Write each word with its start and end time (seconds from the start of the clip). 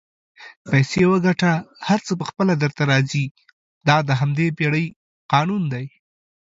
پیسې 0.69 1.01
وګټه 1.11 1.51
هر 1.87 1.99
څه 2.05 2.13
پخپله 2.21 2.53
درته 2.63 2.83
راځي 2.91 3.25
دا 3.87 3.97
د 4.09 4.09
همدې 4.21 4.47
پیړۍ 4.57 4.85
قانون 5.33 5.63
دئ 5.73 5.87